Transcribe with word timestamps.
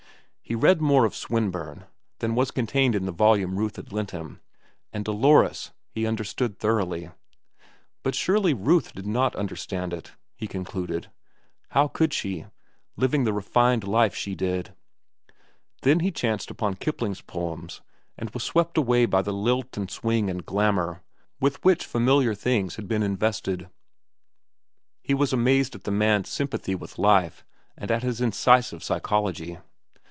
He 0.43 0.55
read 0.55 0.81
more 0.81 1.05
of 1.05 1.15
Swinburne 1.15 1.85
than 2.19 2.35
was 2.35 2.51
contained 2.51 2.93
in 2.93 3.05
the 3.05 3.13
volume 3.13 3.55
Ruth 3.57 3.77
had 3.77 3.93
lent 3.93 4.11
him; 4.11 4.41
and 4.91 5.05
"Dolores" 5.05 5.71
he 5.91 6.05
understood 6.05 6.59
thoroughly. 6.59 7.09
But 8.03 8.15
surely 8.15 8.53
Ruth 8.53 8.91
did 8.93 9.07
not 9.07 9.33
understand 9.33 9.93
it, 9.93 10.11
he 10.35 10.47
concluded. 10.49 11.09
How 11.69 11.87
could 11.87 12.13
she, 12.13 12.47
living 12.97 13.23
the 13.23 13.31
refined 13.31 13.87
life 13.87 14.13
she 14.13 14.35
did? 14.35 14.75
Then 15.83 16.01
he 16.01 16.11
chanced 16.11 16.51
upon 16.51 16.73
Kipling's 16.73 17.21
poems, 17.21 17.79
and 18.17 18.29
was 18.31 18.43
swept 18.43 18.77
away 18.77 19.05
by 19.05 19.21
the 19.21 19.31
lilt 19.31 19.77
and 19.77 19.89
swing 19.89 20.29
and 20.29 20.45
glamour 20.45 21.01
with 21.39 21.63
which 21.63 21.85
familiar 21.85 22.35
things 22.35 22.75
had 22.75 22.89
been 22.89 23.03
invested. 23.03 23.69
He 25.01 25.13
was 25.13 25.31
amazed 25.31 25.75
at 25.75 25.85
the 25.85 25.91
man's 25.91 26.27
sympathy 26.27 26.75
with 26.75 26.99
life 26.99 27.45
and 27.77 27.89
at 27.89 28.03
his 28.03 28.19
incisive 28.19 28.83
psychology. 28.83 29.57